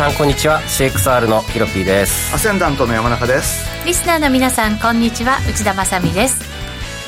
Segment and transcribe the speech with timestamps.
[0.00, 0.62] さんこんにちは。
[0.62, 2.34] CXR のヒロピーです。
[2.34, 3.68] アセンダントの山中です。
[3.84, 5.36] リスナーの皆さんこんにちは。
[5.46, 6.40] 内田まさです。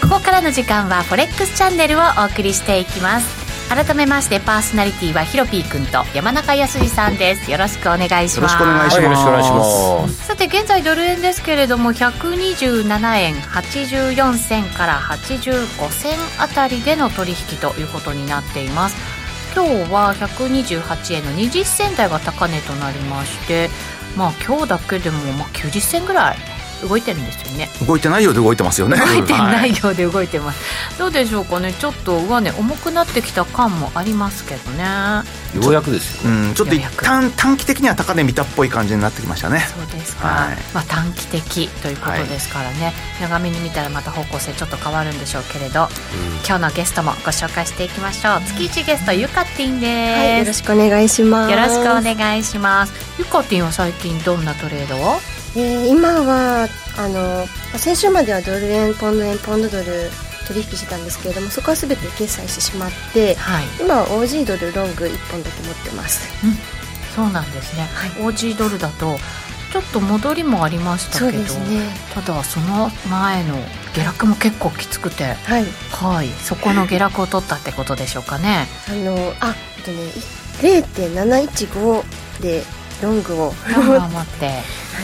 [0.02, 3.70] ここからの時間はフォレックスチャンネルをお送りしていきます。
[3.70, 7.50] 改めましてパーソナリティはヒロピー君と山中康さんです。
[7.50, 8.38] よろしくお願いします。
[8.38, 10.26] よろしくお願いします、はい、よろしくお願いします。
[10.26, 19.21] さて現在ドル円ですけれども127円84銭から85銭あたりでの取引ということになっています
[19.54, 23.68] 今日は128円の20銭台が高値となりまして
[24.16, 26.36] まあ今日だけでもまあ90銭ぐらい
[26.88, 27.68] 動いてるんですよね。
[27.86, 28.96] 動いてないようで動いてますよね。
[28.98, 31.72] 動いてないようで動いてます、はい、どうでしょうかね。
[31.72, 34.84] ちょっと上値重くなってきた感もありますけどね
[35.54, 39.60] ようやくですよ、ね、うん、ちょっと一旦短期的には高値見たっぽい感じになってきましたね。
[39.60, 45.88] そうですか、はい、まあ短期的ということですからね、はい、長めに見たらまた方向性ちょっと変わるんでしょうけれど、うん、
[46.46, 48.40] 今日のゲストもご紹介していきましょう。
[48.40, 51.52] 月一ゲストゆかてぃんです、はい、よろしくお願いします。
[51.52, 52.92] よろしくお願いします。
[53.18, 55.20] ゆかてぃんは最近どんなトレードを？
[55.54, 57.46] えー、今はあの
[57.78, 60.10] 先週まではドル円ポンド円ポンドドル
[60.52, 66.54] 取引してたんですけれどもそこは全て決済してしまって、はい、今は OG ドルロング1本だけ持ってます、うん、
[67.14, 69.16] そうなんですね、はい、OG ドルだと
[69.72, 71.42] ちょっと戻りもありましたけど、ね、
[72.12, 73.54] ただその前の
[73.94, 78.66] 下落も結構きつくて、はい、はい、そこの下落を取ったってことでしょうかね。
[78.88, 80.02] あのあとね
[80.60, 82.62] 0.715で
[83.02, 83.54] ロングを。
[83.74, 84.52] ロングを持って、 は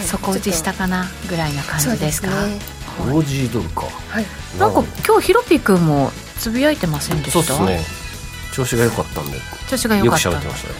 [0.02, 2.28] い、底打ちしたかなぐらいな感じですか？
[3.04, 4.26] オージードルか、はい、
[4.58, 7.42] なんか今日ヒロピ君もつぶやいてませんでした？
[7.54, 7.98] そうですね。
[8.52, 9.38] 調子が良かったんで。
[9.68, 10.30] 調子が良かった。
[10.30, 10.74] よく喋ってましたね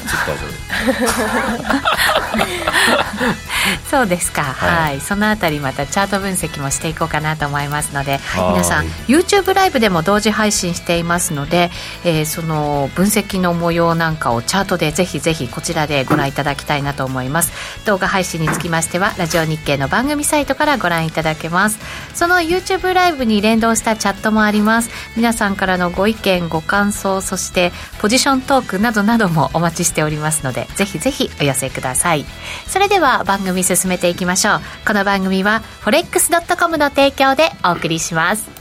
[3.90, 11.70] そうですか、はい、はい、そのあたりまたチャート分析もしていこうかなと思いますので皆さん YouTube ライブでも同時配信していますので、
[12.04, 17.52] えー、その分析の模様なんかをチャートでぜひぜひこちらでご覧いただきたいなと思います。
[17.84, 21.78] 動画配信につきましてはラジオ日経の番組サイトからご覧いただけます。
[22.14, 24.90] その YouTube ライブに連動したチャットもあります。
[25.16, 32.24] 皆さんからのご意見ご感想そしてポジショントークなどなどもお待ちしておりますのでぜひぜひお寄せください。
[32.66, 34.60] それでは番組進めていきましょう。
[34.86, 38.58] この番組は forex.com の提供でお送りします。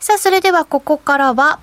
[0.00, 1.58] さあ、それではここからは、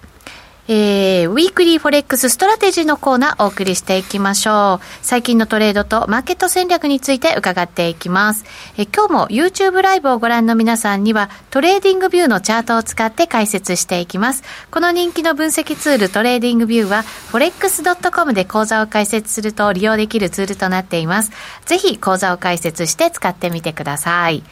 [0.69, 4.85] えー、 Weekly Forex Strategy のコーナーお送りしていきましょう。
[5.01, 8.45] 最近のトレードとマーケット戦略について伺っていきます。
[8.77, 14.43] え今日も YouTube ライブをご覧の皆さんには TradingView のチャートを使って解説していきます。
[14.71, 21.31] この人気の分析ツール TradingView は forex.com で口座を開設すると利用できるツールとなっています。
[21.65, 24.43] ぜひ口座を開設して使ってみてください。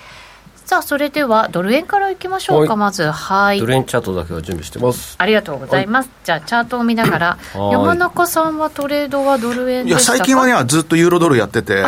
[0.72, 3.12] さあそれではドル円からいきましょうか、はい、まず。
[3.12, 3.60] はい。
[3.60, 5.16] ドル円チャートだけは準備してます。
[5.18, 7.38] ありがとうございます、はい、じゃあチャートを見ながら
[7.74, 11.84] 山中さんはトレードはドル円いや最近はねずっとユーロドルやってて。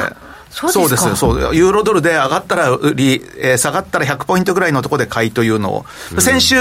[0.51, 6.55] そうですよ、そう、ユーロドルで上がったら売り、えー、下がったら100ポイントぐらいのところで買いというのを、うん、先週、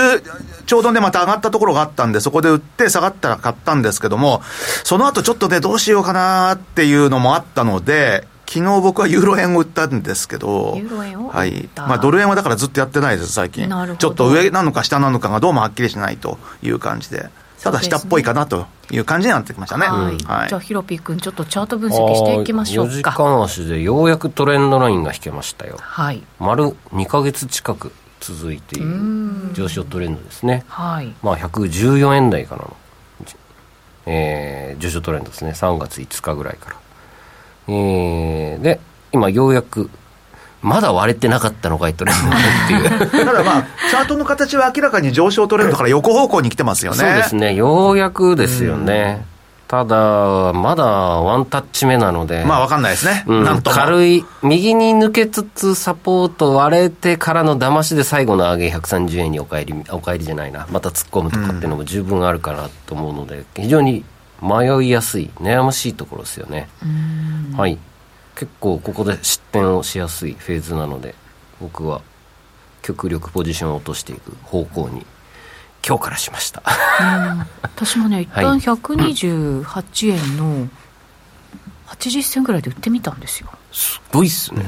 [0.65, 4.41] ちょうどね、また上がったところがあったんで、そこで売って、下がったら買ったんですけども、
[4.83, 10.73] その後ちょっとね、どうしようかなっていうのもあったので、昨日僕はユーロ円を売ったんですけど、
[11.31, 11.71] はい。
[11.75, 13.67] まあドル円はだからずっとやってないです、最近。
[13.97, 17.31] ちょっと上なのか下なのかがどうもはっきりしないという感じで。
[17.63, 19.87] ただ下っぽいかなという感じになってきましたね。
[19.87, 20.23] はい。
[20.25, 22.93] はい、じゃあヒロピー君ちょっとチャート分析していきましょうか。
[22.93, 25.79] 4時間足でようやくトレンドラインが引けましたよ。
[25.81, 26.23] はい。
[26.39, 27.91] 丸2か月近く
[28.21, 30.65] 続いている上昇トレンドですね。
[30.69, 31.15] はい。
[31.23, 32.77] まあ114円台からの、
[34.05, 35.53] えー、上昇トレンドですね。
[35.53, 36.82] 3月5日ぐらいから。
[37.73, 38.81] えー、で、
[39.13, 39.91] 今ようやく、
[40.63, 43.25] まだ割れてなかったのかいトレンドっていう。
[43.27, 46.99] ただまあ、チャートの形は明らかに上昇トレンドから横方向に来てますよね。
[46.99, 47.55] そうですね。
[47.55, 49.27] ようやくですよね。
[49.73, 52.45] ただ、まだワンタッチ目なので。
[52.45, 53.25] まあ、わかんないですね。
[53.27, 60.67] うん、軽い、右に抜けつつサポート割れてからの騙しで最後の上げ130円にお帰り、お帰りじゃないな。
[60.71, 64.05] また突っ込むとかっていうのも十分あるかなと思うので、非常に
[64.43, 66.69] 迷いやすい悩ましいところですよね。
[67.57, 67.79] はい。
[68.35, 71.15] 結構ここで失点をしやすいフェーズなので
[71.61, 72.03] 僕は
[72.81, 75.07] 極力ポジションを落としていく方向に
[75.87, 76.63] 今日からしました。
[77.63, 80.69] 私もね 一旦128円の
[81.87, 84.65] 80銭ぐらいで売ってみたんですよすごいっすね。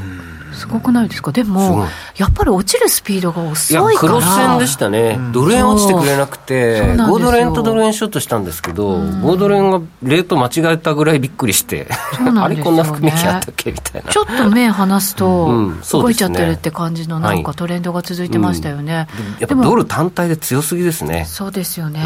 [0.54, 1.32] すごくないですか？
[1.32, 1.86] でも
[2.16, 3.98] やっぱり落ちるスピードが遅いから。
[3.98, 11.88] クロス円でしたね、ドル円落ちてくれなくて5ドル円とドル円ショートしたんですけど、5ドル円がレート間違えたぐらいびっくりして
[12.40, 14.12] あれこんな含み益あったっけみたいな。
[14.12, 19.08] ちょっと目離すと動いちゃってるって感じのなんかトレンドが続いてましたよね、
[19.40, 21.24] やっぱドル単体で強すぎですね。
[21.26, 22.00] そうですよね、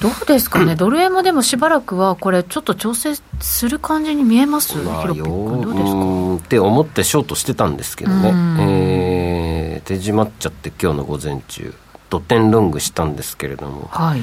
[0.00, 5.92] どうですかね、ドル円もでもしばらくは、これ、ちょっと調整する感じに見えます、まあ、ヒロピック、どうです
[6.40, 6.44] か？
[6.44, 11.74] って思ってショートしてたんですけどね、えー、手締まっちゃって、今日の午前中、
[12.10, 14.20] ドテンロングしたんですけれども、はい。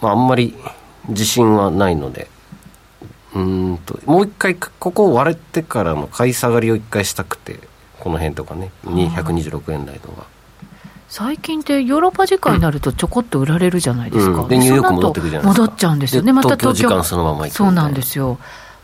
[0.00, 0.54] まあ、あんまり
[1.08, 2.30] 自信はないので。
[3.34, 7.60] うんともう一回ここを割れてからの買い下がりを一回したくて
[7.98, 8.70] この辺とかね。
[8.84, 10.26] 126円台とか
[11.12, 16.32] 最近ってヨーロッパ時間になるとちょこっと売られるじゃないですか、うん、でニューヨーク戻ってくるじゃないですか戻っちゃうんですよね。
[16.32, 18.38] また東京時間そのままそうなんですよ。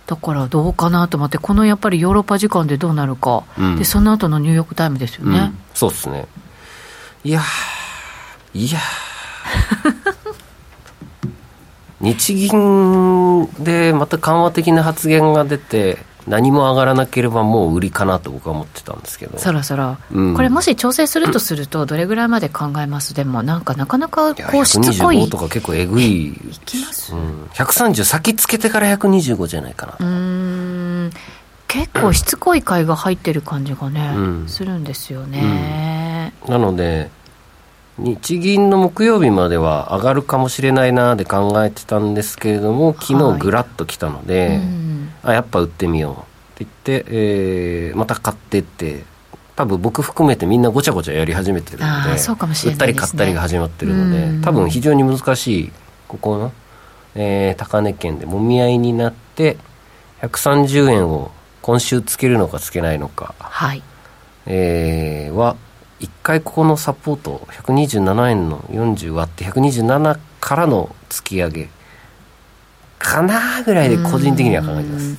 [0.06, 6.26] だからどうかなと思ってこのやっぱりヨーロッパ時間でどうなるか、うん、でその後のニューヨークタイムですよね、うん、そうですね。
[7.24, 7.40] いや
[8.52, 8.78] いや
[12.00, 19.38] 日銀でまた緩和的な発言が出て何も上がらなければもう売りかなと僕は思ってたんですけど。
[19.38, 25.18] そろそろ、うん、これもし調整するとするとどれぐらいまで考えますでもなんかなかなかこうしつこい。
[25.18, 26.28] 125とか結構えぐい。
[26.28, 26.34] い
[26.66, 31.10] きます、うん、130先つけてから125じゃないかなうん。
[31.66, 37.10] 結構しつこい買いが入ってる感じがね、うん、するんですよね、なので
[37.98, 44.87] 日銀の木曜日までは上がるかもしれないなで考えてたんですけれども昨日ぐらっときたので、はい
[45.22, 46.26] あやっぱ売ってみよ
[46.58, 49.04] うって言って、えー、また買ってって
[49.56, 52.18] 多分僕含めてみんなごちゃごちゃやり始めてるのでね、
[52.72, 55.72] 売ったり買ったりが始まってるので多分非常に難しい
[56.06, 56.52] ここの、
[57.14, 59.56] えー、高値圏でもみ合いになって
[60.22, 61.32] 130円を
[61.62, 63.82] 今週つけるのかつけないのか、はい。
[64.46, 65.56] えー、は
[66.00, 71.68] 1回ここのサポート127円の40割って127からの突き上げ
[72.98, 75.16] かなぐらいで個人的には考えてます。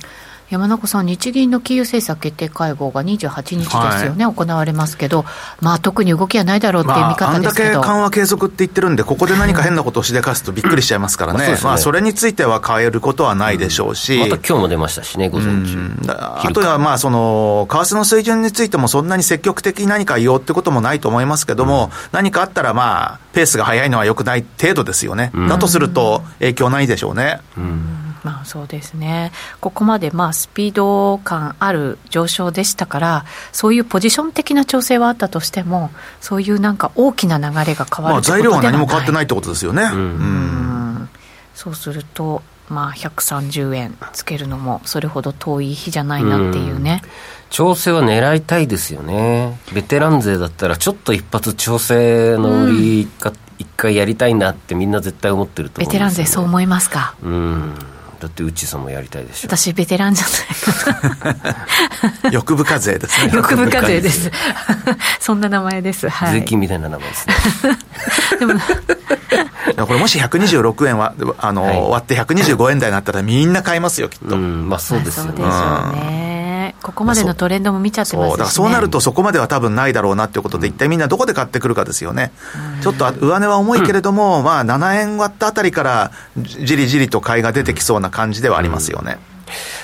[0.50, 5.24] 山中さん、日銀の金融政策決定会合が28日ですよね、はい、行われますけど、
[5.60, 11.60] まあ、特に動きはないだろうっていう見方ですけど、まあ、あんだけ緩和継続って言ってるんで、ここで何か変なことをしでかすとびっくりしちゃいますからね、まあ、ね。
[11.62, 15.78] まあ、それについては変えることはないでしょうし、うん、また今日も出ましたしね、午前中。
[16.08, 27.40] あとはまあその、為替の水準についても、そんなに積極的に何か言おうってこともないと思いますけども、うん、何かあったら、まあ、ペースが速いのはよくない程度ですよね、うん、だとすると、影響ないでしょうね。
[27.56, 35.90] うんまあ、そうですね、ここまでまあスピード感ある上昇でしたから、そういうポジション的な調整はあったとしても、
[36.20, 39.82] そういうなんか大きな流れが変わるまあ材料は何も変わってないってことですよね。
[39.82, 41.08] うん、うん。
[41.54, 47.02] そうすると、まあ、130円つけるのも、それほど遠い日じゃないなっていうね。
[47.04, 47.06] う
[47.50, 57.14] 調整は狙いたいですよね、ベテラン勢だったら、ちょっと一発調整の売りか、一回やりたいなってみんな絶対思ってると思うんですよ、ね、ベテラン勢そう思いますか？
[57.22, 57.74] うん
[58.20, 59.48] だって内さんもやりたいでしょ。
[59.48, 60.26] 私ベテランじゃ
[62.22, 62.32] ない。
[62.32, 63.26] 欲深勢です。
[63.26, 64.30] ね欲深勢です。
[65.18, 67.34] そんな名前です、はい、税金みたいな名前ですね。
[68.40, 68.46] で
[69.82, 75.52] もこれもし126円はあの、はい、割って125円台になったらみんな買いますよきっと、うん、まあそうですよね、そうでしょう
[75.94, 76.29] ね、
[76.82, 82.32] ここまでのトレンドも見ちゃってますし、ね、そうだからそうなるとそこまでは多分ないだろうなっていうことで、一体みんなどこで買ってくるかですよね、
[82.82, 89.18] ちょっと上値は重いけれども、まあ7円割ったあたりからじりじりと買いが出てきそうな感じではありますよね。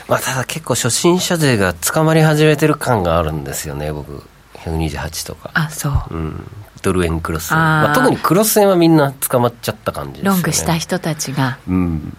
[0.08, 4.22] まあ、ただ結構初心者勢が捕まり始めてる感があるんですよね僕。
[4.54, 5.50] 128とか。
[5.54, 6.50] あそう、うん、
[6.82, 7.58] ドル円クロス円。
[7.58, 10.30] まあ、特にクロス円はみんな捕まっちゃった感じですね。
[10.30, 11.58] ロングした人たちが。
[11.68, 12.16] うん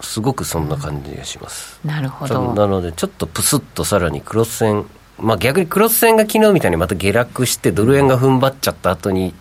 [0.00, 2.54] すごくそんな感じがします、うん、なるほど。
[2.54, 4.86] なのでちょっとプスッとさらにクロス円
[5.18, 9.34] まあ逆にクロス円が昨日みたいにまた下落してドル円が踏ん張っちゃった後に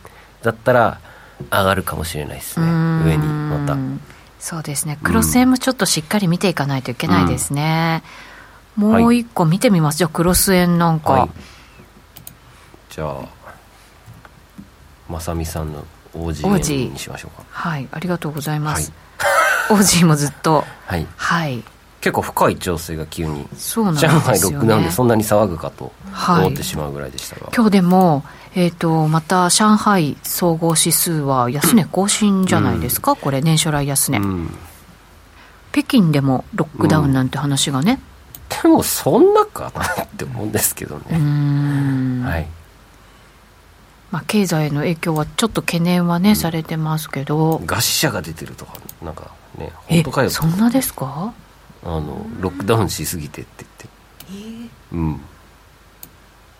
[0.43, 0.99] だったら
[1.51, 2.65] 上がるかもしれないですね。
[2.65, 3.77] 上にまた。
[4.39, 4.97] そうですね。
[5.03, 8.03] クロス円もちょっとしっかり見ていかないといけないですね、
[8.77, 11.29] うん、もう一個見てみます、はい、じゃあクロス円なんか、はい、
[12.89, 13.27] じゃあ
[15.09, 17.45] 正美さんの OG にしましょうか。
[17.49, 17.87] はい。
[17.91, 19.08] ありがとうございます、はい
[19.69, 20.63] オージーもずっと。
[20.85, 21.63] はい、はい、
[22.01, 23.47] 結構深い調整が急に。
[23.55, 25.91] そうなんですよ、ね、上海ロックダウンでそんなに騒ぐかと
[26.27, 28.23] 思ってしまうぐらいでしたが、はい、今日でも、
[28.55, 34.49] えーと、また上海総合指数は安値更新じゃないですか、うん、これ年初来安値、うん、
[35.71, 37.99] 北京でもロックダウンなんて話がね、
[38.63, 42.25] うん、でもそんなかなって思うんですけどね。
[42.25, 42.47] はい。
[44.11, 47.57] まあ、経済への影響はちょっと懸念はね、されてますけど。
[47.57, 50.29] 餓死者が出てるとかなんかね本当かよ。
[50.29, 51.33] そんなですか？
[51.83, 53.65] あのロックダウンしすぎてって
[54.27, 55.21] 言って、えー、うん。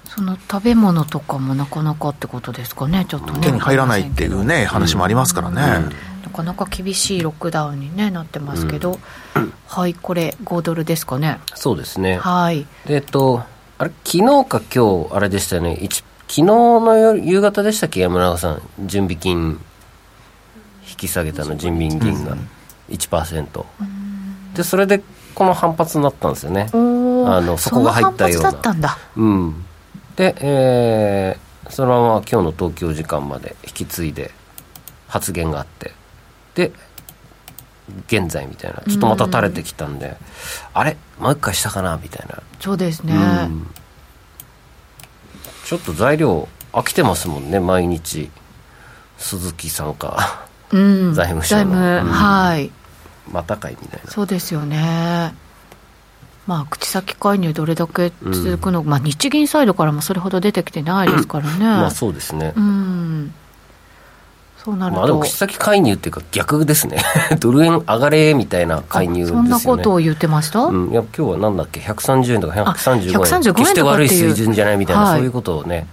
[0.05, 3.05] その食べ物とかもなかなかってことですかね？
[3.08, 5.86] ちょっとね手に入らないっていうね話もありますからね、うん。
[5.86, 5.89] うん、
[6.24, 8.98] なかなか厳しいロックダウンに、ね、なってますけど、
[9.36, 11.39] うん、はいこれ5ドルですかね？
[11.53, 12.17] そうですね。
[12.17, 12.65] はい。
[12.88, 13.43] えっと
[13.77, 15.77] あれ昨日か今日あれでしたよね？
[15.81, 18.00] 昨日の夕方でしたっけ？
[18.00, 19.60] 山中さん準備金
[20.89, 22.31] 引き下げたの人民銀が。
[22.31, 22.50] 1%、うん、
[24.55, 25.01] でそれで
[25.36, 26.69] この反発になったんですよね。
[26.74, 26.75] あ
[27.41, 28.98] のそこが入ったような。
[29.15, 29.65] うん。
[30.15, 34.31] で、えー、そのまま今日の東京時間まで引き継いで
[35.08, 35.93] 発言があって。
[36.55, 36.72] で
[38.08, 38.81] 現在みたいな。
[38.88, 40.17] ちょっとまた垂れてきたんで、
[40.74, 40.98] あれ？
[41.19, 41.98] もう一回したかな？
[41.98, 42.41] みたいな。
[42.60, 43.13] そうですね、
[45.65, 47.60] ちょっと材料飽きてますもんね。
[47.60, 48.29] 毎日。
[49.22, 51.63] 鈴木さんか、うん、財務省の。
[51.63, 52.72] 財務、うん、はい
[53.31, 55.33] またかいみたいなそうですよね
[56.50, 61.63] まあ、口先介入どれだけ続くの、うん、まあ、日銀サイドからもそれほど出てきてないですからね。
[61.63, 62.53] まあそうですね。
[62.55, 63.31] うん。
[64.57, 64.98] そうなると。
[64.98, 67.03] まあでも口先介入っていうか逆ですね。
[67.39, 69.50] ドル円上がれみたいな介入ですよね。
[69.51, 73.12] そんなことを言ってました、うん、いや今日はなんだっけ、130円とか135円。
[73.12, 75.86] 135円決して悪い水準じゃないみたいな、はい、そういうことをね。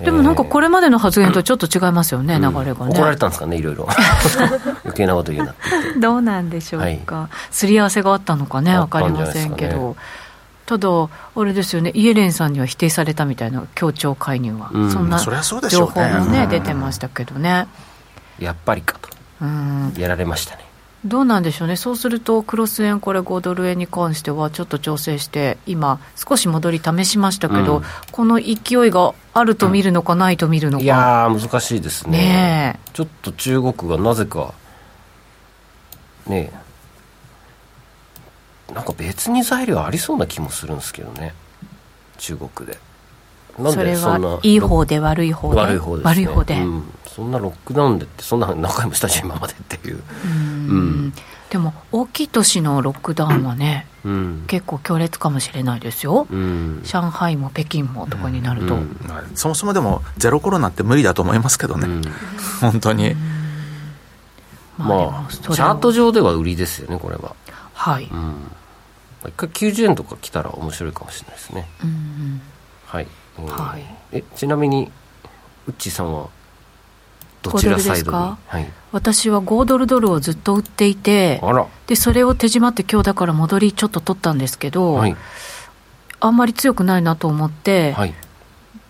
[0.00, 2.92] でもなんかこれまでの発言とちょっと違いますよね、うん、流れがね。
[2.92, 3.88] 怒られたんですかね、いろいろ。
[4.84, 5.60] 余計なこと言うなって。
[5.98, 9.96] どうなんでしょうか、はい、すり合わせがあったのかね、分かりませんけど。
[10.66, 17.66] ただ、あれですよね、イエレンさんには否定されたみたいな協調介入は、うん、そんな情報もね、出てましたけどね。
[18.38, 19.08] やっぱりかと、
[19.40, 20.67] うん、やられましたね。
[21.04, 32.18] どうなんでしょうね、そうすると、クロス円、これ、5ドル円に関しては、ちょっと調整して、今、少し戻り試しましたけど、うん、この勢いがあると見るのか、ないと見るのか、いや難しいですね。
[32.18, 34.54] ね、ちょっと中国がなぜか、
[36.26, 36.52] ね
[38.74, 41.32] なんか別に材料ありそうな気もするんですけどね。
[42.18, 42.76] 中国で
[43.58, 45.60] なんでそんないい方で悪い方で。
[45.60, 50.02] 悪い方で、ね、悪い方で、うん、そんなロックダウンでってそんな何回もしたし今までっていう。
[50.24, 51.12] うん、
[51.50, 58.96] でも大きい都市のロックダウンはね、うん、結構強烈かもしれないですよ、うん、上海も北京もとかになると、うん、
[59.34, 62.02] そもそもでもゼロコロナって無理だと思いますけどね、
[62.60, 63.14] 本当に、
[64.76, 67.34] まあ、チャート上では売りですよねこれは。
[67.72, 72.40] はい、一回90円とか来たら面白いかもしれないですね、うんうん、
[72.86, 73.10] はい、えー、
[73.46, 74.90] はい、えちなみに
[75.66, 76.28] ウッチーさんは
[77.42, 81.40] どちらサイドに、はい、私は5ドルドルをずっと売っていて
[81.86, 85.16] でそれを手締まって今日だから戻りちょっと取ったんですけど、はい、
[86.20, 88.14] あんまり強くないなと思って、はい、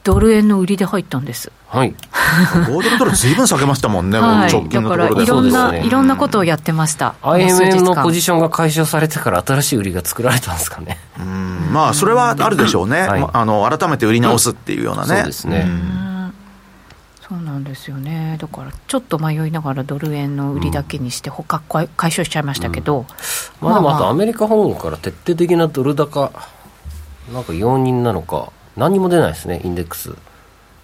[0.09, 1.53] ドル円の売りで入ったんです。
[1.67, 1.95] はい。
[2.65, 5.09] 5ドルドルずいぶん下げましたもんね、はい、直近のところで。
[5.11, 7.15] だからいろんな、ね、いろんなことをやってました。
[7.21, 10.97] IMM のポジションが解消されてから新しい売りが作られたんですかね。
[11.21, 13.03] うん、まあそれはあるでしょうね。
[13.03, 15.09] はい、 あの改めて売り直すっていうようなね。
[15.09, 15.69] そうですね。
[17.29, 26.33] そうなんですよねだからちょっと迷いながらドル円の売りだけにして、他解消しちゃいましたけど、うん、まあでもあとアメリカ本から徹底的なドル高
[27.33, 30.15] なんか容認なのか何も出ないですねインデックス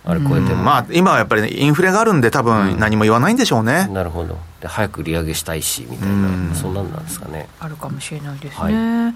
[0.06, 7.48] あれ超えても、まあ、今はやっぱり、ね、インフレがあるんで、多分何も言わないんでしょうね、うん、なるほどで、早く利上げしたいしみたいな、そんなんなんですかね。
[7.58, 9.04] あるかもしれないですね。
[9.04, 9.14] はい、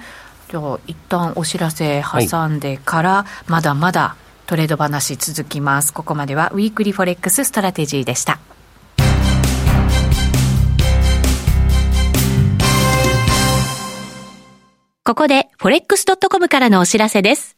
[0.51, 4.17] じゃあ、一旦お知らせ挟んでから、はい、まだまだ
[4.47, 5.93] トレード話続きます。
[5.93, 8.39] ここまでは Weekly Forex Strategy でした。
[15.05, 17.58] ここで forex.com からのお知らせです。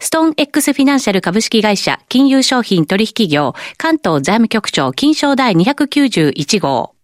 [0.00, 6.97] ストーン X フィナンシャル株式会社金融商品取引業関東財務局長金賞第291号。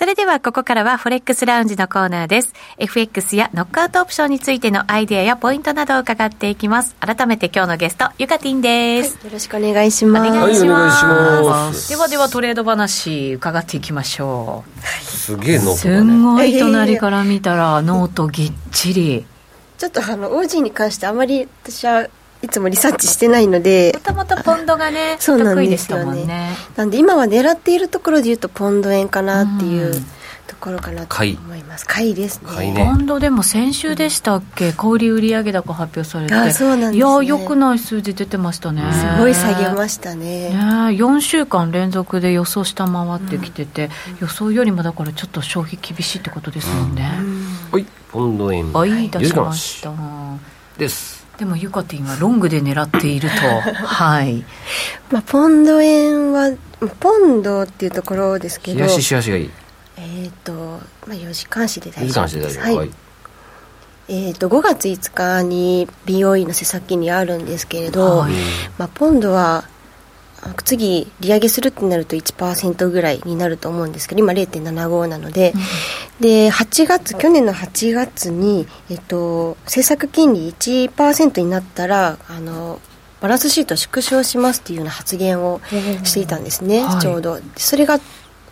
[0.00, 2.54] それではここからは Forex Lounge のコーナーです。
[2.78, 6.94] FX やノックアウトオプションについてのアイデアやポイントなどを伺っていきます。
[7.00, 10.30] 改めて今日のゲスト、ゆかてぃんです、はい、よろしくお願いします。
[10.30, 11.90] お願いします。
[11.90, 15.04] ではではトレード話伺っていきましょう。
[15.04, 19.26] すげえノート、ね、すごい隣から見たらノートぎっちり。
[19.76, 22.08] ちょっとあの OG に関してあまり私は
[22.42, 29.92] いつもリサーチしてないのでもともとポンドがねそうなんですよね、ね、なんで今は狙っているところでいうとポンド円かなっていう、
[30.50, 31.86] ところかなと思います。
[31.86, 32.72] 買いですね。
[32.72, 32.84] ね。
[32.84, 36.34] ポンドでも先週でしたっけ、小売売上高発表されて。
[36.34, 38.82] あそうなんです、ね、いやよくない数字出てましたね。
[38.92, 40.50] すごい下げましたね。
[40.50, 47.08] ね4週間連続で予想下回ってきてて、うん、予想よりもだからちょっと消費厳しいってことですもんね、
[47.70, 48.72] はい、ポンド円。
[48.72, 49.92] はい出しました。
[50.76, 53.36] ですでもユカティンはロングで狙っていると。
[53.72, 54.44] はい、
[55.10, 56.52] まあ、ポンド円は
[57.00, 58.80] ポンドっていうところですけど。
[58.80, 59.50] 冷やしし足がいい。
[59.96, 62.60] えっ、ー、と、まあ、4時間足で大丈夫です。
[62.60, 62.90] はい、はい、
[64.10, 68.32] えーと、5月5日に BOE の施策金利あるんですけれど、はい、
[68.76, 69.64] まあ、ポンドは
[70.64, 82.80] 次利上げするってなると1%ぐらいになると思うんですけど今0.75なので、うん、で8月去年の8月に、えっと、政策金利1%になったらあの
[83.20, 85.60] バランスシート縮小しますっていうような発言を
[86.04, 87.38] していたんですね、はい、ちょうど。
[87.56, 88.00] それが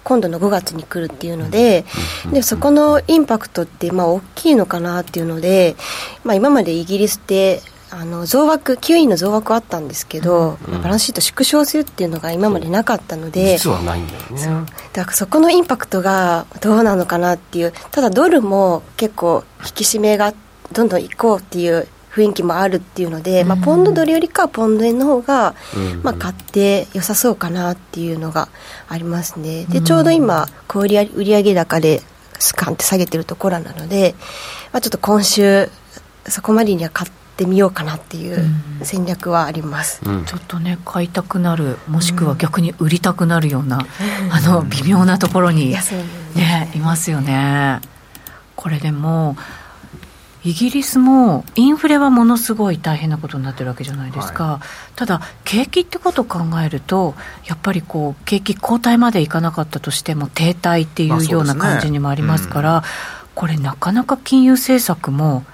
[0.04, 1.84] 今度の5月に来るっていうので
[2.32, 5.76] でそこのインパクトってまあ大きいのかなっていうので、
[6.24, 14.66] まあ、今までイギリスってあの増額 QE の増額はあったんですけど、うん、バランスシート縮小するっていうのが今までなかったので実はないんだよね。
[14.92, 20.34] だからそこのインパクトがどうなのかなっていうただドルも結構引き締めが
[20.72, 25.54] どんどんいこうっていう雰囲気もあるっていうので、まあ、ポンドドルよりかはポンド円の方が、
[26.02, 28.48] まあ、買って良さそうかなっていうのが
[28.88, 29.66] ありますね。
[29.66, 32.02] でちょうど今小売売上高で
[32.38, 34.14] スカンって下げてるところなので、
[34.72, 35.68] まあ、ちょっと今週
[36.26, 38.44] そこまでには買ってみようかなっていう
[38.82, 45.70] 戦略はあります、うん、ちょっとね買いたくなるもしくは逆に売りたくなるような、うん、あの微妙なところに、
[46.34, 47.80] ね、いますよね。
[48.56, 49.36] これでも
[50.44, 65.44] イギリスもインフレはものすごい大変なことになってるわけじゃないですか、はい、ただ、景気ってことを考えると、やっぱりこう景気後退までいかなかったとしても、停滞っていうような感じにもありますから、まあねうん、これ、なかなか金融政策も。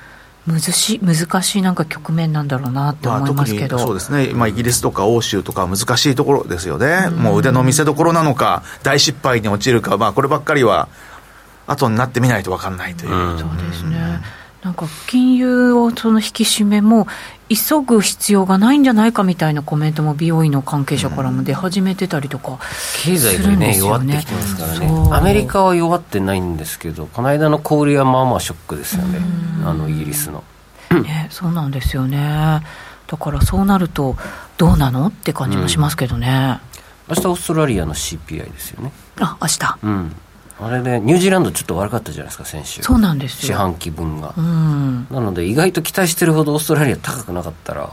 [0.47, 10.89] 難しい難しいなんか局面なんだろうなって思いますけど、まあ、そうですね、まあ、イギリスとか欧州とか難しいところですよね、うん、もう腕の見せ所なのか、大失敗に陥るか、まあ、こればっかりは
[11.67, 13.15] 後になってみないと分かんないという。
[13.15, 14.21] うん、そうですね、
[14.63, 17.07] なんか金融をその引き締めも
[17.49, 22.59] 急ぐ必要がないんじゃないかみたいなコメントも美容院の関係者からも出始めてたりとか、
[23.03, 25.09] 経済がね弱ってきてますからね。
[25.13, 29.19] アメリカは弱ってないんですけどこの間の小売りはまあまあショックですよね。
[29.65, 30.43] あのイギリスの、
[31.03, 32.63] ね、そうなんですよね。
[33.07, 34.17] だからそうなると
[34.57, 36.61] どうなのって感じもしますけどね、
[37.09, 38.93] うん、明日オーストラリアの CPI ですよね。
[39.21, 39.79] あ明日。
[39.83, 40.17] うん
[40.61, 42.83] あれでニュージーランドちょっと悪かったじゃないですか先週。
[42.83, 47.91] そうなんです四半期分が、うん、なので意外と期待してるほどオーストラリア高くなかったら、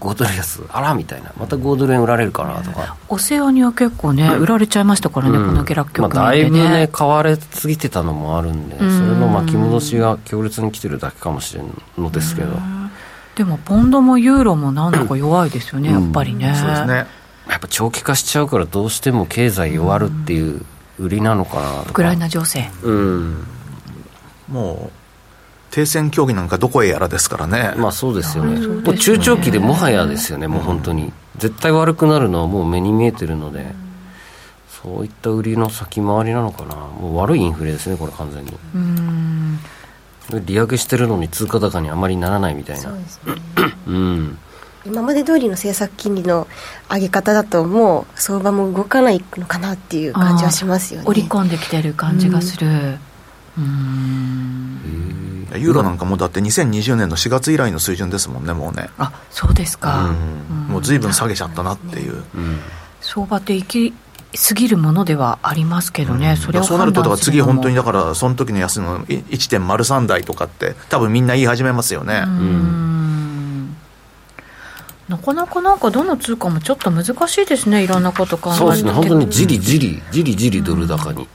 [0.00, 1.32] 5ドル安あらみたいな。
[1.38, 2.96] また5ドル円売られるかなとか。
[3.08, 12.52] オセアニア結構ね、売られちゃいましたからね、うん、この下落局面で、ね、まあ、だいぶね買われすぎてたのもあるんで、それの巻き戻しが強烈に来てるだけかもしれんのですけど、
[13.34, 17.06] でもポンドもユーロもなんだか弱いですよね、やっぱりね、そうですね。
[17.48, 20.64] やっぱ長期化しちゃうからどうしても経済弱るっていう
[20.98, 22.70] 売りなのかなウクライナ情勢。
[22.82, 23.46] うん。
[24.48, 24.90] もう
[25.70, 27.74] 停戦協議なんかどこへやらですからね。
[27.76, 28.66] まあそうですよね。
[28.66, 31.12] もう中長期でもはやですよねもう本当に。
[31.36, 33.74] 絶対悪くなるのはもう目に見えてるので。
[34.68, 36.74] そういった売りの先回りなのかな。
[36.74, 38.52] もう悪いインフレですねこれ完全に。
[38.74, 39.58] うん。
[40.44, 42.82] 利上げしてるのに通貨高にあまりならないみたいな。
[42.82, 43.34] そうですね。
[43.86, 44.38] うん
[44.86, 46.46] 今まで通りの政策金利の
[46.90, 51.06] 上げ方だともう相場も動かないのかなっていう感じはしますよね。
[51.06, 52.98] 織り込んできてる感じがする。
[53.58, 55.48] うん。
[55.56, 58.90] ユーロなんかもだって2020年の4月以来の水準ですもんねもうね。
[58.98, 60.12] あそうですか、
[60.68, 62.24] もう随分下げちゃったなっていう、
[63.00, 63.94] 相場って行き
[64.36, 72.24] 過ぎるものではありますけどね、うん、それをそうなると、だから次、本当にだから、その時の安の1.03台とかって、多分みんな言い始めますよね。
[72.26, 72.94] うん
[75.08, 77.84] なかなかなんかどの通貨もちょっと難しいですね。
[77.84, 78.92] いろんなこと考えてそうですね。
[78.92, 81.26] 本当にじりじりじりじりドル高に、うん、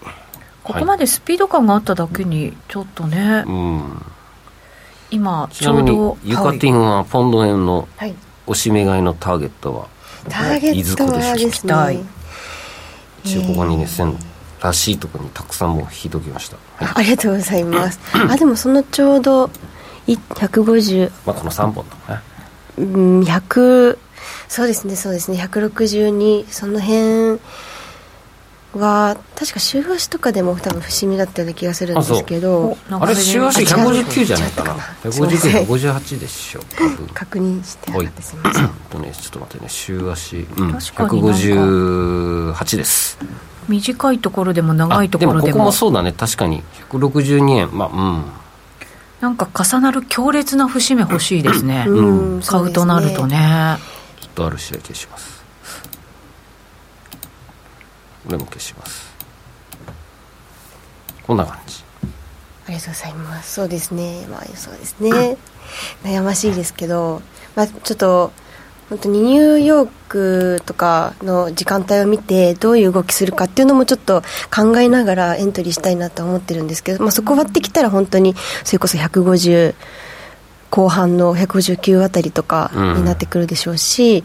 [0.63, 4.05] ここまでスピード感があっただけにちょっとね、うん、
[5.12, 7.88] 今ちょうどユカティンはポンド円の
[8.47, 9.88] おしめ買いのターゲットは、
[10.27, 12.03] ターゲットはですね。
[13.23, 14.17] 一応ここにね線
[14.62, 17.99] らしいところにたくさんもう引いときました、はい、ありがとうございます。
[18.13, 19.49] あでもそのちょうど
[20.08, 22.28] 150まあこの3本だね
[22.79, 23.97] うん100
[24.47, 27.39] そうですねそうですね162その辺
[28.73, 34.73] は確か週足とかでも多分節目だったような気がするんですけどあれ週足159じゃないかな。
[35.03, 38.21] 15958でしょ多分確認してなかった。
[38.21, 38.69] すみません。
[38.91, 39.69] と ねちょっと待ってね。
[39.69, 43.17] 週足、うん、158です。
[43.67, 45.41] 短いところでも長いところでも。
[45.41, 46.11] でもここもそうだね。
[46.11, 46.61] 確かに。
[46.91, 47.75] 162円。
[47.75, 48.23] まあうん
[49.21, 53.77] なんか重なる強烈な節目欲しいですね、うん、買うとなるとね。
[54.21, 55.43] ちょっとある試合消します。
[58.25, 59.10] これも消します。
[61.25, 61.84] こんな感じ。
[62.67, 63.53] ありがとうございます。
[63.53, 64.25] そうですね。
[64.29, 65.38] まあそうですね。
[66.03, 67.21] 悩ましいですけど、
[67.55, 68.32] まあ、ちょっと
[68.89, 74.23] 本当にニューヨークとかの時間帯を見てどういう動きするかっていうのもちょっと
[74.54, 79.75] 考えながらエントリーしたいなと思ってるんですけど、まあ、そこ割ってきたら本当にそれこそ150
[80.71, 84.23] 後半の159あたりとかになってくるでしょうし、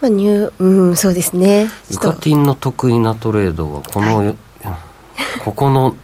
[0.00, 1.68] まあ、ニュー、うん、そうですね。
[1.90, 4.36] ユカティンの得意なトレードは、この、はい、
[5.44, 5.96] ここの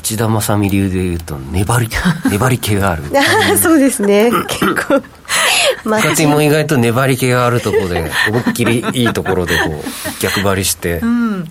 [0.00, 1.88] 内田正美流でいうと、粘り、
[2.30, 3.04] 粘り気がある。
[3.60, 4.94] そうですね、結構。
[5.84, 11.48] ユカティンも意外と粘り気があるところで、思いっきりいいところでこう、逆張りして、うん、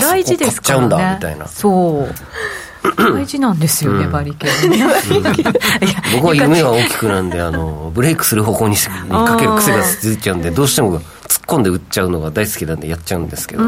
[0.00, 0.86] 大事ですからね。
[0.86, 1.46] っちゃうんだ、みたいな。
[1.46, 2.14] そう。
[2.96, 4.48] 大事なんですよ、粘り系、
[6.14, 11.04] 僕は夢は大きくなんであのブレイクする方向にかける癖がついちゃうんでどうしても突っ
[11.46, 13.62] 込んで打っちゃうのが大好きなんでやっちゃうんですけど、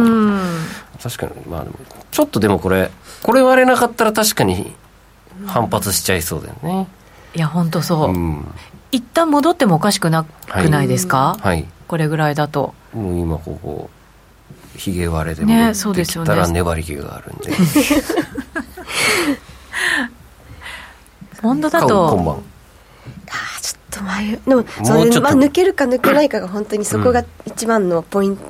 [1.04, 1.32] 確かに。
[1.46, 1.66] まあ
[2.10, 2.90] ちょっとでもこれ
[3.22, 4.72] これ割れなかったら確かに
[5.46, 6.88] 反発しちゃいそうだよね。
[7.34, 8.46] いや本当そう、うん、
[8.90, 12.72] 一旦戻ってもおかしくなくないですか、はい、これぐらいだと。
[12.94, 13.90] もう今ここ
[14.76, 17.56] ひげ割れで戻ってきたら粘り気があるんで、ね
[21.42, 22.14] 本当だと。
[22.14, 22.36] 今晩。
[23.28, 28.42] あちょっと迷うでもそれ、まあ、抜けるか抜けないかが本当にそこが一番のポイント、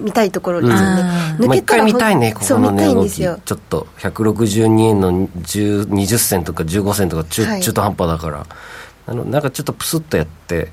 [0.00, 1.02] 見たいところですよね、
[1.38, 3.10] うん、抜けたら見たいねここの値動き。
[3.10, 8.46] ちょっと162円の20銭とか15銭とか中はい、中途半端だから。
[9.06, 10.70] あのなんかちょっとプスッとやって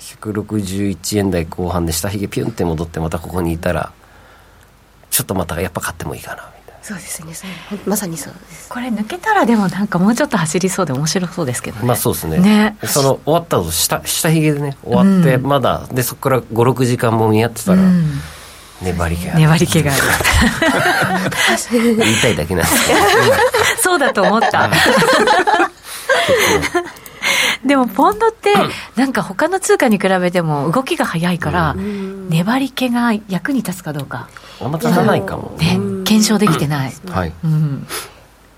[0.00, 3.92] 161円台後半で下ひげピュンって戻ってまたここにいたら
[5.10, 6.50] ちょっとまたやっぱ買ってもいいかな
[6.82, 7.32] そうですね
[7.84, 8.68] まさにそうです。
[8.68, 11.86] これ抜けたらでもなんかもうちょっと走りそうで面白そうですけどね。
[11.86, 12.38] まあそうですね。
[12.38, 12.76] ね。
[12.84, 18.04] その終わった後下下ひげでね終わって、まだでそこから56時間も見合ってたら、うん
[18.82, 20.02] 粘り気が粘り気がある。
[21.96, 22.86] 言いたいだけなんです。
[22.86, 23.00] け ど
[23.82, 24.70] そうだと思った。
[27.64, 28.52] でもポンドって
[28.94, 31.74] なんか他の通貨に比べても動きが早いから、
[32.28, 34.28] 粘り気が役に立つかどうか。
[34.60, 35.56] あんま立たないかも。
[35.58, 37.86] ね検証できてない、はい、うん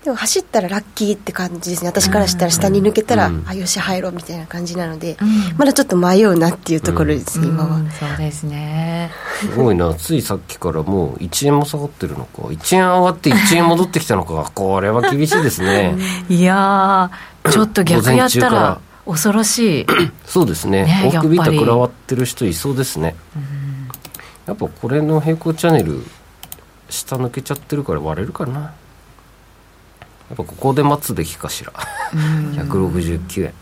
[0.03, 1.89] でも走ったらラッキーって感じですね。
[1.89, 9.11] 私からしたら下に抜けたら、うん、あよし入ろうみたいな感じなので、うん、まだちょっと迷うなっていうところですね、うん、今は、そうですね。
[9.41, 9.93] すごいな。
[9.99, 12.43] ついさっきからもう1円も下がってるのか。
[12.43, 14.49] 1円上がって1円戻ってきたのか。
[14.55, 15.97] これは厳しいですね。
[16.29, 17.11] いや
[17.51, 19.85] ちょっと逆やったら恐ろしい。
[20.25, 20.85] そうですね。
[20.85, 23.15] ね大首板食らわってる人いそうですね、
[24.45, 26.05] やっぱこれの平行チャンネル
[26.89, 28.59] 下抜けちゃってるから割れるかな。
[28.61, 28.71] や
[30.33, 31.73] っぱここで待つべきかしら。
[32.13, 33.53] 169円。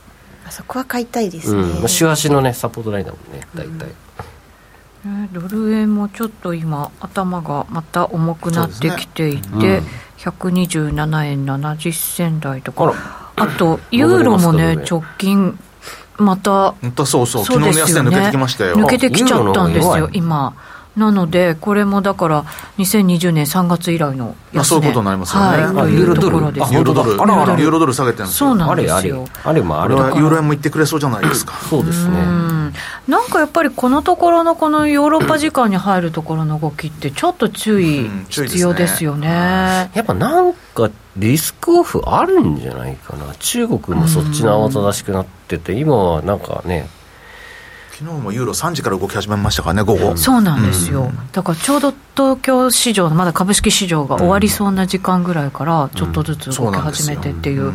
[0.47, 3.89] あそこは買いたいですね、うん、週足のねサポートラインだもんね大体、
[5.05, 9.77] うん、ドル円もちょっと今頭がまた重くなってきていて、ね。
[9.77, 9.83] うん、
[10.15, 12.93] 127円70銭台とか。
[13.39, 15.59] あとユーロもね直近
[16.17, 17.45] また本当そうそう。
[17.45, 18.75] 昨日の安値抜けてきましたよ。
[18.75, 20.55] 抜けてきちゃったんですよ今
[20.97, 22.43] なので、これもだから、
[22.77, 25.47] 2020年3月以来の安値、そういうことになりますよね、
[25.81, 27.97] はい、ユーロドル、ユーロドル、あらあら、ユーロドル。
[27.97, 32.17] 下げてるんですよ、そうなんですよ、あれもあれはユーロ円も行ってくれそうじゃないですか、 そうですね。
[33.07, 46.89] なんかやっぱりこのところのこのヨーロッパ時間に入るところの動きって、ちょっと注意必要ですよね,、やっぱなんかリスクオフあるんじゃないかな、中国もそっちの慌ただしくなってて、今はなんかね、
[47.99, 50.15] 昨日もユーロ3時から動き始めましたからね、午後。
[50.17, 57.73] そうなんですよ、うん、だからちょうど東京市場、まだ株式市場が終わりそうな時間ぐらいから、ちょっとずつ動き始めてっていう。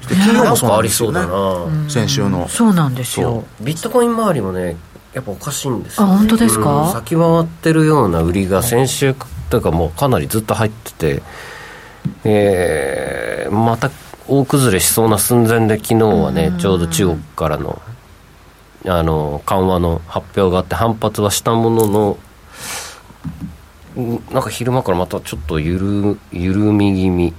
[0.00, 2.48] 昨日もそうありそうだな、先週の。
[2.48, 3.44] そうなんですよ。
[3.60, 4.76] ビットコイン周りもね
[5.12, 9.14] やっぱおかしいんですよ、ね、あ本当ですか、うん、先回ってるような売りが先週
[9.50, 11.22] というかもうかなりずっと入ってて
[12.24, 13.90] えー、また
[14.26, 17.82] 大崩れしそうな寸前で昨日はねちょうど中国からの
[18.86, 22.18] あの緩和の発表があって反発はしたものの
[24.32, 27.34] なんか昼間からまたちょっとゆる緩み気味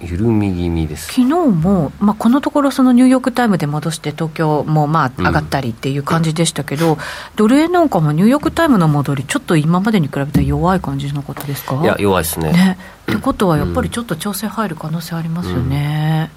[0.00, 1.08] 緩み気味です。
[1.08, 6.98] 昨日も、まあ、このところそのニューヨーク・タイムで戻して東京もまあ上がったりっていう感じでしたけど、うん、
[7.36, 11.78] ドル円なんかもニューヨーク・タイムの戻りちょっと今までに比べたら弱い感じのことですか？
[11.82, 12.52] いや弱いですね。
[12.52, 12.78] ね。
[13.12, 16.30] ってことはやっぱりちょっと調整入る可能性ありますよね、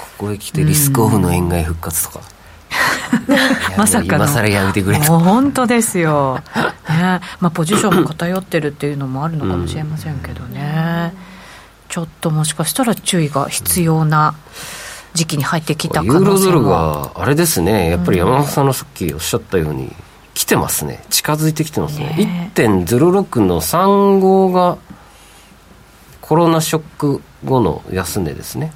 [0.00, 2.24] うん、ここへ来てリスクオフの円買い復活とか、
[3.76, 4.24] まさかの。
[4.24, 6.42] 今更やめてくれもう本当ですよ、
[6.88, 7.20] ね。
[7.40, 11.14] まあ、ポジションも偏ってるっていうのもあるのかもしれませんけどね、
[11.88, 14.34] ちょっともしかしたら注意が必要な
[15.14, 17.90] 時期に入ってきた可能性ユーロドルがあれですね。
[17.90, 19.94] やっぱり山本さんのさっきおっしゃったように、
[20.34, 21.04] 来てますね。
[21.10, 22.06] 近づいてきてますね。
[22.18, 22.50] ね。
[22.56, 24.76] 1.06の35が
[26.20, 28.72] コロナショック後の安値ですね。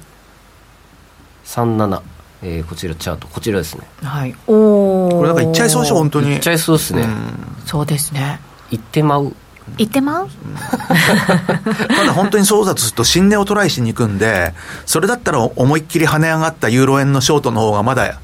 [1.45, 2.01] 37
[2.41, 3.27] えー、こちらチャート。
[3.27, 3.87] こちらですね。
[4.03, 4.35] はい。
[4.47, 6.29] おおこれなんかいっちゃいそうでしょ本当に。
[6.29, 8.39] いっちゃいそうですね、うそうですね。
[8.71, 9.33] いってまう。
[9.77, 10.29] いってまう？
[11.87, 14.53] ただ本当にそうだとすると新値をトライしに行くんで
[14.87, 18.19] それだったら思いっきり跳ね上がったユーロ円のショートの方がまだ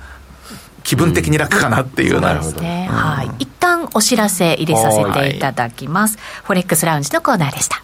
[0.83, 7.83] 気分的に楽かなっていう、うん、なるほど、ね、はい、一旦お知らせ入れさせていただきます、フォレックスラウンジのコーナーでした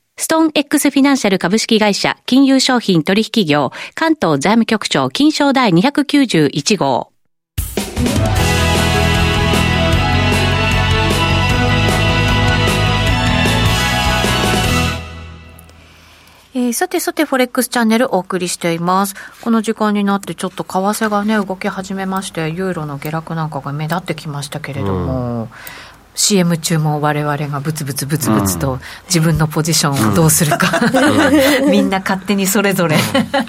[0.21, 7.11] ストーン X フィナンシャル株式会社金融商品取引業関東財務局長金賞第291号。
[16.53, 19.15] えー、さてさて、フォレックスチャンネルお送りしています。
[19.41, 25.49] この時間になってちょっと為替がね、動き始めまして、ユーロの下落なんかが目立ってきましたけれども、うん
[26.13, 30.79] CM 中も我々がブツブツブツブツと自分のポジションをどうするか、
[31.61, 32.97] うん、 みんな勝手にそれぞれ。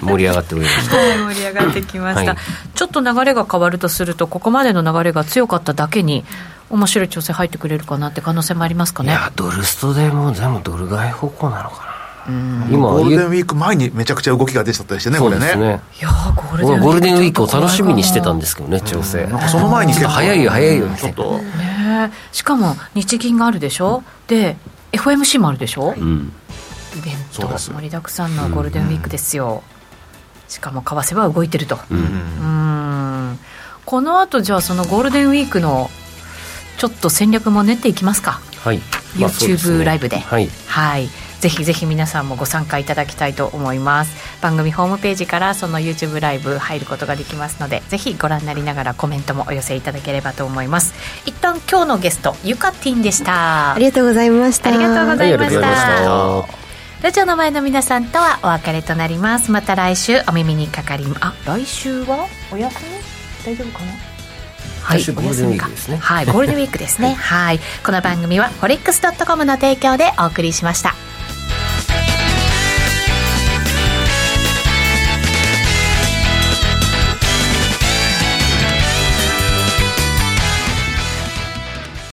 [0.01, 0.95] 盛り上がっておりました。
[0.95, 2.37] 盛り上がってきました、はい、
[2.73, 6.23] ちょっと流れが変わるとするとここまでの流れが強かっただけに
[6.69, 9.09] 面白い調整入ってくれるかなって可能性もありますかね。
[9.09, 11.93] いやドルストでもう全部ドル買い方向なのかな。
[12.71, 15.55] 今ゴールデンウィーク前にめちゃくちゃ動きが出ちゃったりしてね、これね。
[15.55, 15.81] ね。
[15.99, 19.25] いやゴールデンゴールデンウィークを楽しみにしてたんですけどね、調整。
[19.25, 21.37] なんかその前に結構早いよ、早いよ、ちょっと。
[21.37, 21.72] ね
[22.31, 24.57] しかも日銀があるでしょ、で、
[24.91, 26.31] FMC もあるでしょ、うん、
[26.97, 29.63] イベント盛りだくさんのゴールデンウィークですよ。
[30.47, 31.79] しかも為替は動いてると。
[31.89, 33.39] うん。
[33.85, 35.89] この後じゃあそのゴールデンウィークの
[36.77, 38.39] ちょっと戦略も練っていきますか？
[38.63, 38.79] はい。
[39.15, 40.19] YouTube ライブで。
[40.19, 40.49] はい。
[40.67, 41.09] はい
[41.43, 44.15] ぜひぜひ皆さんもご参加いただきたいと思います。
[44.41, 50.93] 番組ホームページからその YouTube ライブ入ることができますのでぜひご覧になりながらコメントもお寄せいただければと思います。
[51.25, 53.73] 一旦今日のゲストゆかティンでした。
[53.73, 54.69] ありがとうございました。
[54.69, 56.47] ありがとうございました、
[57.01, 59.51] ラジオの前の皆さんとはお別れとなります。
[59.51, 62.25] また来週お耳にかかりあ来週は？
[62.53, 63.53] お休み？
[63.53, 63.91] 大丈夫かな？
[64.81, 65.97] はい、ゴールデンウィークですね。
[65.97, 67.15] はい、ゴールデンウィークですね。
[67.19, 70.95] はい、この番組はフォレックスドットコムの提供でお送りしました。